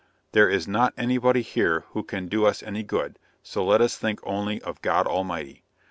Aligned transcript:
There 0.31 0.49
is 0.49 0.67
not 0.67 0.95
any 0.97 1.19
body 1.19 1.43
here 1.43 1.81
who 1.89 2.01
can 2.01 2.27
do 2.27 2.43
us 2.47 2.63
any 2.63 2.81
good, 2.81 3.19
so 3.43 3.63
let 3.63 3.81
us 3.81 3.97
think 3.99 4.19
only 4.23 4.59
of 4.63 4.81
God 4.81 5.05
Almighty. 5.05 5.63